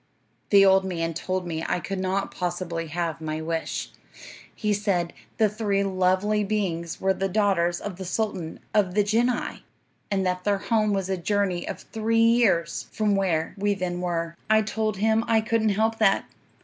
"'The 0.49 0.65
old 0.65 0.83
man 0.83 1.13
told 1.13 1.45
me 1.45 1.63
I 1.69 1.79
could 1.79 1.99
not 1.99 2.31
possibly 2.33 2.87
have 2.87 3.21
my 3.21 3.39
wish. 3.39 3.91
He 4.55 4.73
said 4.73 5.13
the 5.37 5.47
three 5.47 5.83
lovely 5.83 6.43
beings 6.43 6.99
were 6.99 7.13
the 7.13 7.29
daughters 7.29 7.79
of 7.79 7.97
the 7.97 8.03
sultan 8.05 8.59
of 8.73 8.95
the 8.95 9.03
genii, 9.03 9.63
and 10.09 10.25
that 10.25 10.43
their 10.43 10.57
home 10.57 10.91
was 10.91 11.07
a 11.07 11.17
journey 11.17 11.67
of 11.67 11.81
three 11.81 12.17
years 12.17 12.87
from 12.91 13.15
where 13.15 13.53
we 13.59 13.75
then 13.75 14.01
were. 14.01 14.35
"'I 14.49 14.63
told 14.63 14.97
him 14.97 15.23
I 15.27 15.39
couldn't 15.39 15.69
help 15.69 15.99
that. 15.99 16.25